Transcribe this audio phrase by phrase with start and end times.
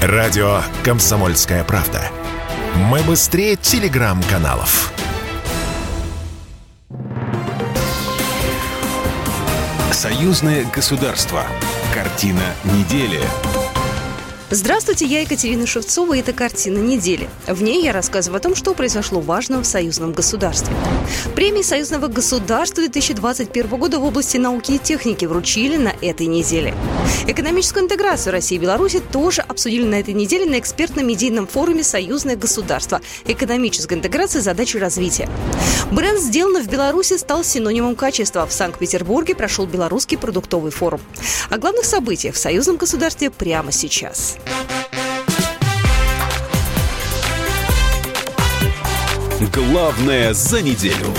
[0.00, 2.00] Радио «Комсомольская правда».
[2.76, 4.92] Мы быстрее телеграм-каналов.
[9.90, 11.42] Союзное государство.
[11.92, 13.20] Картина недели.
[14.50, 17.28] Здравствуйте, я Екатерина Шевцова, и это «Картина недели».
[17.46, 20.74] В ней я рассказываю о том, что произошло важного в союзном государстве.
[21.34, 26.74] Премии союзного государства 2021 года в области науки и техники вручили на этой неделе.
[27.26, 33.02] Экономическую интеграцию России и Беларуси тоже обсудили на этой неделе на экспертно-медийном форуме «Союзное государство.
[33.26, 34.40] Экономическая интеграция.
[34.40, 35.28] Задачи развития».
[35.92, 38.46] Бренд «Сделано в Беларуси» стал синонимом качества.
[38.46, 41.02] В Санкт-Петербурге прошел Белорусский продуктовый форум.
[41.50, 44.37] О главных событиях в союзном государстве прямо сейчас.
[49.68, 51.12] Главное за неделю.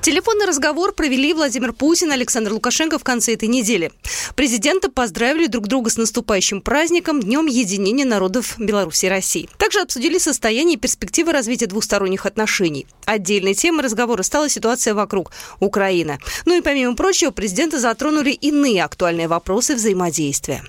[0.00, 3.90] Телефонный разговор провели Владимир Путин и Александр Лукашенко в конце этой недели.
[4.36, 9.48] Президенты поздравили друг друга с наступающим праздником Днем единения народов Беларуси и России.
[9.58, 12.86] Также обсудили состояние и перспективы развития двусторонних отношений.
[13.04, 16.18] Отдельной темой разговора стала ситуация вокруг Украины.
[16.44, 20.62] Ну и помимо прочего, президенты затронули иные актуальные вопросы взаимодействия.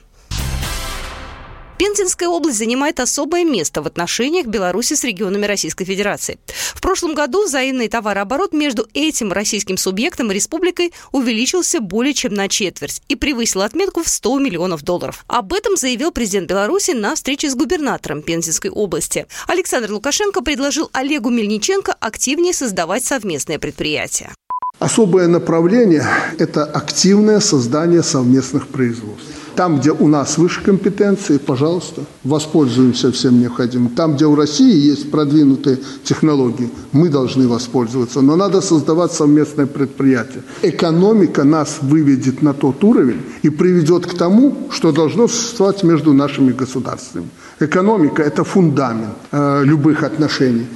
[1.78, 6.40] Пензенская область занимает особое место в отношениях Беларуси с регионами Российской Федерации.
[6.74, 12.50] В прошлом году взаимный товарооборот между этим российским субъектом и республикой увеличился более чем на
[12.50, 15.24] четверть и превысил отметку в 100 миллионов долларов.
[15.28, 19.28] Об этом заявил президент Беларуси на встрече с губернатором Пензенской области.
[19.48, 24.32] Александр Лукашенко предложил Олегу Мельниченко активнее создавать совместное предприятие.
[24.80, 26.06] Особое направление–
[26.40, 29.27] это активное создание совместных производств.
[29.58, 33.90] Там, где у нас выше компетенции, пожалуйста, воспользуемся всем необходимым.
[33.90, 38.22] Там, где у России есть продвинутые технологии, мы должны воспользоваться.
[38.22, 40.44] Но надо создавать совместное предприятие.
[40.62, 46.52] Экономика нас выведет на тот уровень и приведет к тому, что должно существовать между нашими
[46.52, 47.28] государствами.
[47.60, 50.68] Экономика– это фундамент э, любых отношений.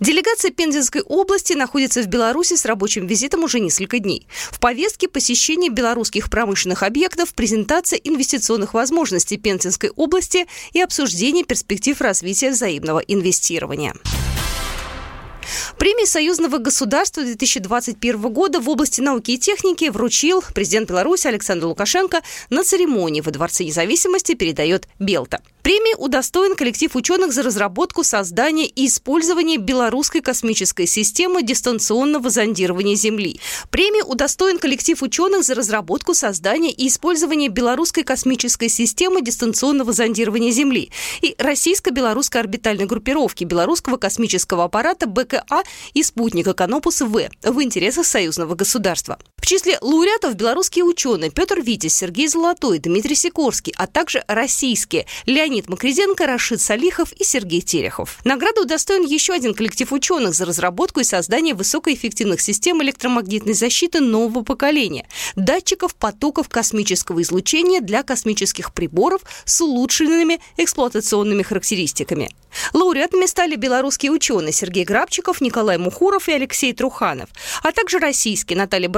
[0.00, 4.28] Делегация Пензенской области находится в Беларуси с рабочим визитом уже несколько дней.
[4.30, 12.50] В повестке посещение белорусских промышленных объектов, презентация инвестиционных возможностей Пензенской области и обсуждение перспектив развития
[12.50, 13.94] взаимного инвестирования.
[15.78, 22.20] Премии союзного государства 2021 года в области науки и техники вручил президент Беларуси Александр Лукашенко
[22.50, 25.40] на церемонии во Дворце независимости передает Белта.
[25.62, 33.38] Премии удостоен коллектив ученых за разработку, создание и использование белорусской космической системы дистанционного зондирования Земли.
[33.70, 40.90] Премии удостоен коллектив ученых за разработку, создание и использование белорусской космической системы дистанционного зондирования Земли
[41.20, 45.64] и российско-белорусской орбитальной группировки белорусского космического аппарата БКА
[45.94, 49.18] и спутника Канопуса-В в интересах союзного государства.
[49.48, 56.26] Числе лауреатов белорусские ученые Петр Витязь, Сергей Золотой, Дмитрий Сикорский, а также российские Леонид Макризенко,
[56.26, 58.18] Рашид Салихов и Сергей Терехов.
[58.24, 64.44] Награду удостоен еще один коллектив ученых за разработку и создание высокоэффективных систем электромагнитной защиты нового
[64.44, 72.28] поколения, датчиков потоков космического излучения для космических приборов с улучшенными эксплуатационными характеристиками.
[72.74, 77.30] Лауреатами стали белорусские ученые Сергей Грабчиков, Николай Мухуров и Алексей Труханов,
[77.62, 78.88] а также российские Наталья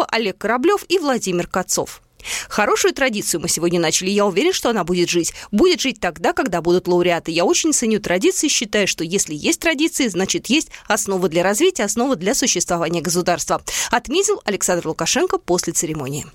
[0.00, 2.02] Бороткова, Олег Кораблев и Владимир Кацов.
[2.48, 4.10] Хорошую традицию мы сегодня начали.
[4.10, 5.32] Я уверен, что она будет жить.
[5.50, 7.30] Будет жить тогда, когда будут лауреаты.
[7.30, 12.16] Я очень ценю традиции, считаю, что если есть традиции, значит есть основа для развития, основа
[12.16, 13.62] для существования государства.
[13.90, 16.26] Отметил Александр Лукашенко после церемонии.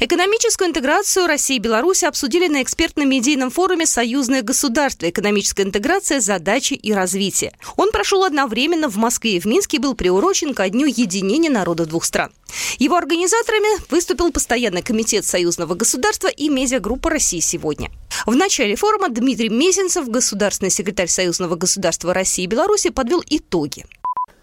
[0.00, 5.10] Экономическую интеграцию России и Беларуси обсудили на экспертно-медийном форуме «Союзное государство.
[5.10, 6.20] Экономическая интеграция.
[6.20, 7.52] Задачи и развитие».
[7.76, 11.88] Он прошел одновременно в Москве и в Минске и был приурочен ко дню единения народов
[11.88, 12.30] двух стран.
[12.78, 17.90] Его организаторами выступил Постоянный комитет Союзного государства и медиагруппа «России сегодня».
[18.24, 23.84] В начале форума Дмитрий Мезенцев, государственный секретарь Союзного государства России и Беларуси, подвел итоги.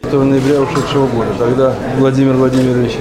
[0.01, 2.91] 5 ноября ушедшего года, когда Владимир Владимирович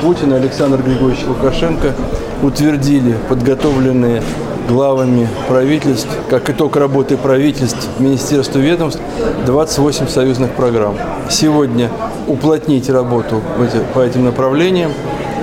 [0.00, 1.94] Путин Александр Григорьевич Лукашенко
[2.42, 4.22] утвердили подготовленные
[4.68, 9.00] главами правительств, как итог работы правительств, министерств и ведомств,
[9.46, 10.96] 28 союзных программ.
[11.30, 11.90] Сегодня
[12.26, 13.40] уплотнить работу
[13.94, 14.92] по этим направлениям,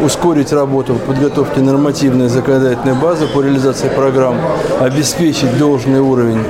[0.03, 4.37] ускорить работу в подготовке нормативной законодательной базы по реализации программ,
[4.79, 6.43] обеспечить должный уровень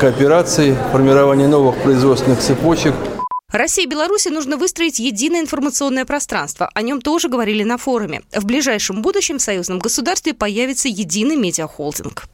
[0.00, 2.94] кооперации, формирование новых производственных цепочек–
[3.50, 6.68] России и Беларуси нужно выстроить единое информационное пространство.
[6.74, 8.20] О нем тоже говорили на форуме.
[8.30, 12.24] В ближайшем будущем в союзном государстве появится единый медиахолдинг.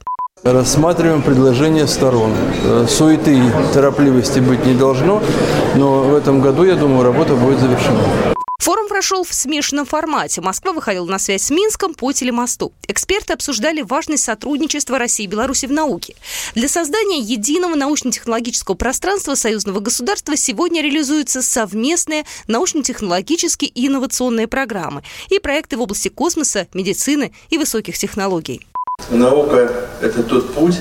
[0.43, 2.33] Рассматриваем предложения сторон.
[2.65, 3.41] Э, суеты и
[3.73, 5.23] торопливости быть не должно,
[5.75, 8.34] но в этом году, я думаю, работа будет завершена.
[8.59, 10.41] Форум прошел в смешанном формате.
[10.41, 12.73] Москва выходила на связь с Минском по телемосту.
[12.87, 16.15] Эксперты обсуждали важность сотрудничества России и Беларуси в науке.
[16.55, 25.37] Для создания единого научно-технологического пространства союзного государства сегодня реализуются совместные научно-технологические и инновационные программы и
[25.39, 28.65] проекты в области космоса, медицины и высоких технологий.
[29.11, 30.79] Наука– это тот путь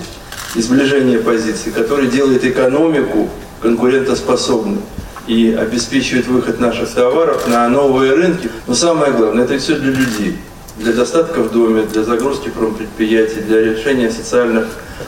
[0.54, 3.28] изближения позиций, который делает экономику
[3.60, 4.80] конкурентоспособной
[5.26, 8.50] и обеспечивает выход наших товаров на новые рынки.
[8.66, 10.36] Но самое главное, это все для людей.
[10.76, 14.66] Для достатка в доме, для загрузки промпредприятий, для решения социальных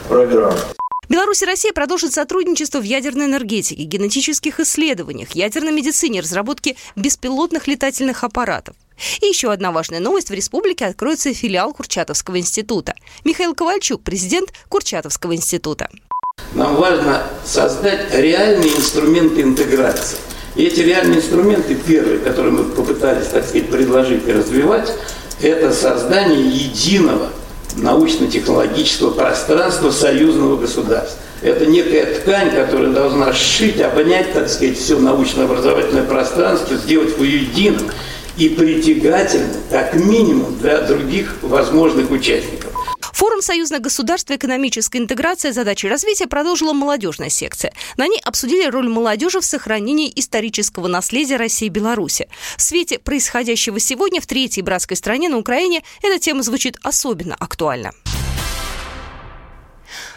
[0.09, 0.55] программ.
[1.09, 8.25] Беларусь и Россия продолжат сотрудничество в ядерной энергетике, генетических исследованиях, ядерной медицине, разработке беспилотных летательных
[8.25, 8.75] аппаратов.
[9.21, 10.31] И еще одна важная новость.
[10.31, 12.95] В республике откроется филиал Курчатовского института.
[13.25, 15.89] Михаил Ковальчук, президент Курчатовского института.
[16.57, 20.17] Нам важно создать реальные инструменты интеграции.
[20.55, 24.91] И эти реальные инструменты, первые, которые мы попытались, так сказать, предложить и развивать,
[25.43, 27.29] это создание единого
[27.77, 31.19] научно-технологического пространства союзного государства.
[31.43, 37.91] Это некая ткань, которая должна сшить, обнять, так сказать, все научно-образовательное пространство, сделать его единым
[38.39, 42.76] и притягательным, как минимум, для других возможных участников.
[43.27, 47.73] Форум союзных государств экономической интеграции задачи развития продолжила молодежная секция.
[47.97, 52.29] На ней обсудили роль молодежи в сохранении исторического наследия России и Беларуси.
[52.57, 57.95] В свете происходящего сегодня в третьей братской стране на Украине эта тема звучит особенно актуально.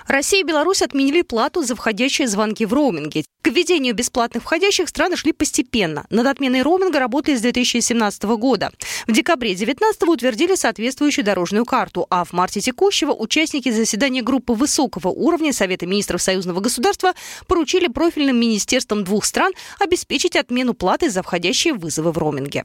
[0.09, 3.25] Россия и Беларусь отменили плату за входящие звонки в роуминге.
[3.43, 6.07] К введению бесплатных входящих страны шли постепенно.
[6.09, 8.71] Над отменой роуминга работали с 2017 года.
[9.05, 15.09] В декабре 2019 утвердили соответствующую дорожную карту, а в марте текущего участники заседания группы высокого
[15.09, 17.13] уровня Совета министров союзного государства
[17.45, 22.63] поручили профильным министерствам двух стран обеспечить отмену платы за входящие вызовы в роуминге.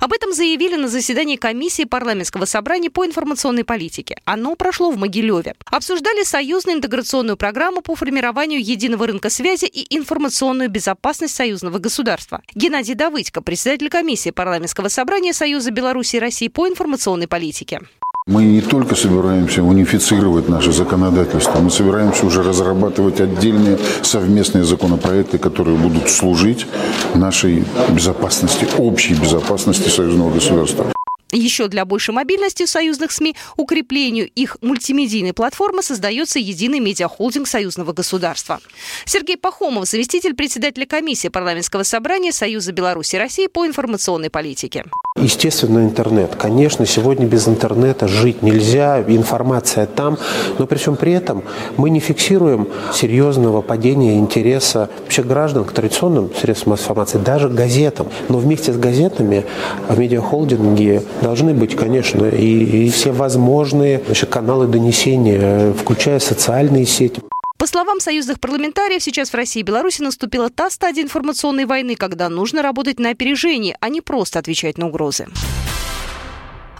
[0.00, 4.18] Об этом заявили на заседании комиссии парламентского собрания по информационной политике.
[4.24, 5.54] Оно прошло в Могилеве.
[5.66, 12.42] Обсуждали союзные интеграционную программу по формированию единого рынка связи и информационную безопасность союзного государства.
[12.54, 17.80] Геннадий Давыдько, председатель комиссии парламентского собрания Союза Беларуси и России по информационной политике.
[18.28, 25.76] Мы не только собираемся унифицировать наше законодательство, мы собираемся уже разрабатывать отдельные совместные законопроекты, которые
[25.76, 26.66] будут служить
[27.14, 30.92] нашей безопасности, общей безопасности союзного государства.
[31.30, 38.58] Еще для большей мобильности союзных СМИ, укреплению их мультимедийной платформы создается единый медиахолдинг союзного государства.
[39.04, 44.84] Сергей Пахомов, заместитель председателя комиссии парламентского собрания Союза Беларуси и России по информационной политике.
[45.16, 46.36] Естественно, интернет.
[46.36, 50.18] Конечно, сегодня без интернета жить нельзя, информация там,
[50.58, 51.42] но при всем при этом
[51.78, 58.08] мы не фиксируем серьезного падения интереса вообще граждан к традиционным средствам информации, даже газетам.
[58.28, 59.46] Но вместе с газетами
[59.88, 67.22] в медиахолдинге должны быть, конечно, и, и все возможные значит, каналы донесения, включая социальные сети.
[67.66, 72.28] По словам союзных парламентариев, сейчас в России и Беларуси наступила та стадия информационной войны, когда
[72.28, 75.26] нужно работать на опережение, а не просто отвечать на угрозы.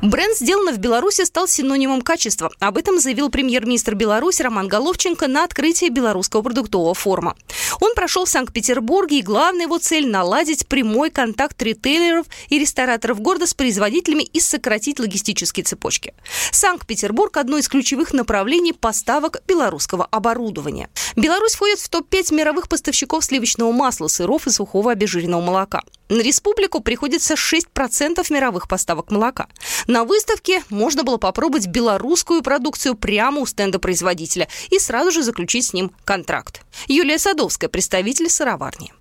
[0.02, 2.50] Бренд «Сделано в Беларуси» стал синонимом качества.
[2.60, 7.34] Об этом заявил премьер-министр Беларуси Роман Головченко на открытии Белорусского продуктового форума.
[7.80, 13.46] Он прошел в Санкт-Петербурге, и главная его цель– наладить прямой контакт ритейлеров и рестораторов города
[13.46, 16.12] с производителями и сократить логистические цепочки.
[16.52, 20.90] Санкт-Петербург– одно из ключевых направлений поставок белорусского оборудования.
[21.16, 25.82] Беларусь входит в топ-5 мировых поставщиков сливочного масла, сыров и сухого обезжиренного молока.
[26.08, 29.48] На республику приходится 6% мировых поставок молока.
[29.86, 35.66] На выставке можно было попробовать белорусскую продукцию прямо у стенда производителя и сразу же заключить
[35.66, 36.62] с ним контракт.
[36.86, 38.92] Юлия Садовская, представитель сыроварни.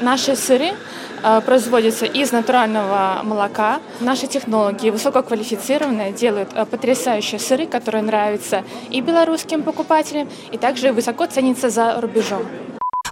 [0.00, 0.74] Наши сыры
[1.22, 3.80] э, производятся из натурального молока.
[4.00, 11.26] Наши технологии высококвалифицированные делают э, потрясающие сыры, которые нравятся и белорусским покупателям, и также высоко
[11.26, 12.46] ценятся за рубежом.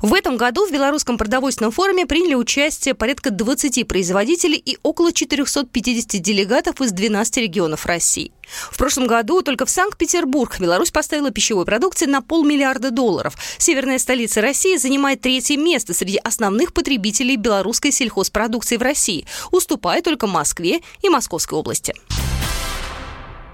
[0.03, 6.21] В этом году в Белорусском продовольственном форуме приняли участие порядка 20 производителей и около 450
[6.21, 8.33] делегатов из 12 регионов России.
[8.71, 13.35] В прошлом году только в Санкт-Петербург Беларусь поставила пищевой продукции на полмиллиарда долларов.
[13.59, 20.27] Северная столица России занимает третье место среди основных потребителей белорусской сельхозпродукции в России, уступая только
[20.27, 21.95] Москве и Московской области.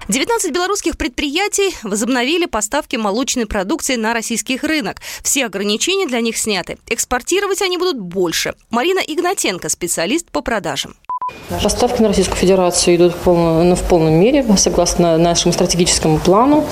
[0.09, 4.97] 19 белорусских предприятий возобновили поставки молочной продукции на российский рынок.
[5.23, 6.77] Все ограничения для них сняты.
[6.89, 8.53] Экспортировать они будут больше.
[8.69, 10.95] Марина Игнатенко, специалист по продажам.
[11.63, 16.65] Поставки на Российскую Федерацию идут в полном, ну, в полном мере, согласно нашему стратегическому плану.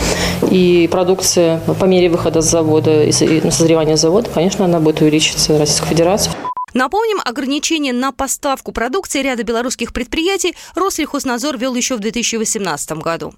[0.50, 5.88] И продукция по мере выхода с завода и созревания завода, конечно, она будет увеличиться Российской
[5.88, 6.32] Федерации.
[6.74, 13.34] Напомним, ограничения на поставку продукции ряда белорусских предприятий Рослехознадзор ввел еще в 2018 году.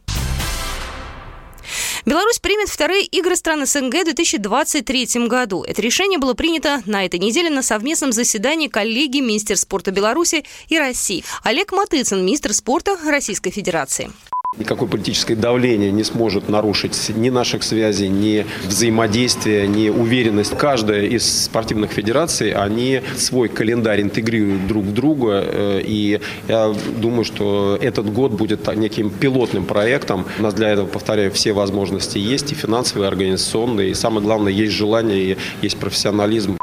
[2.06, 5.64] Беларусь примет вторые игры стран СНГ в 2023 году.
[5.64, 10.78] Это решение было принято на этой неделе на совместном заседании коллеги министр спорта Беларуси и
[10.78, 11.24] России.
[11.44, 14.12] Олег Матыцын, министр спорта Российской Федерации.
[14.58, 20.56] Никакое политическое давление не сможет нарушить ни наших связей, ни взаимодействия, ни уверенность.
[20.58, 25.44] Каждая из спортивных федераций, они свой календарь интегрируют друг в друга.
[25.44, 30.26] Э, и я думаю, что этот год будет неким пилотным проектом.
[30.38, 33.90] У нас для этого, повторяю, все возможности есть, и финансовые, и организационные.
[33.90, 36.58] И самое главное, есть желание, и есть профессионализм.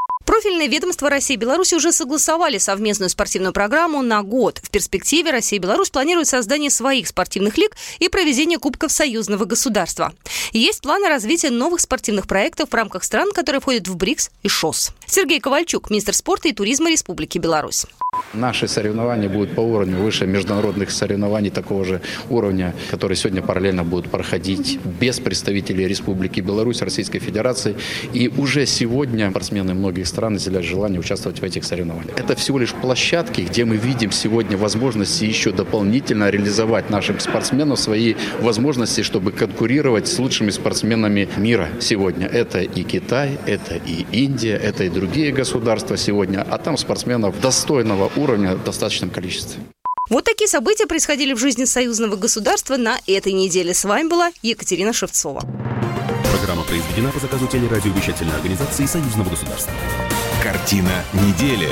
[0.61, 4.61] Профильные ведомства России и Беларуси уже согласовали совместную спортивную программу на год.
[4.63, 10.13] В перспективе Россия и Беларусь планируют создание своих спортивных лиг и проведение Кубков союзного государства.
[10.53, 14.91] Есть планы развития новых спортивных проектов в рамках стран, которые входят в БРИКС и ШОС.
[15.07, 17.87] Сергей Ковальчук, министр спорта и туризма Республики Беларусь.
[18.33, 24.11] Наши соревнования будут по уровню выше международных соревнований такого же уровня, которые сегодня параллельно будут
[24.11, 27.75] проходить без представителей Республики Беларусь, Российской Федерации.
[28.13, 32.19] И уже сегодня спортсмены многих стран изъявляют желание участвовать в этих соревнованиях.
[32.19, 38.15] Это всего лишь площадки, где мы видим сегодня возможности еще дополнительно реализовать нашим спортсменам свои
[38.41, 42.27] возможности, чтобы конкурировать с лучшими спортсменами мира сегодня.
[42.27, 46.47] Это и Китай, это и Индия, это и другие государства сегодня.
[46.49, 49.61] А там спортсменов достойного федерального уровня в достаточном количестве.
[50.09, 53.75] Вот такие события происходили в жизни союзного государства на этой неделе.
[53.75, 55.41] С вами была Екатерина Шевцова.
[56.37, 59.73] Программа произведена по заказу телерадиовещательной организации союзного государства.
[60.43, 61.69] Картина недели.